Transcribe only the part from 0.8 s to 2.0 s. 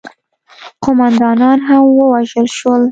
قوماندانان هم